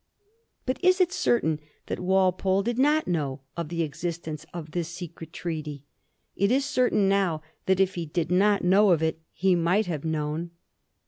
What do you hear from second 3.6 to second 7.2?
the ex istence of this secret treaty? It is certain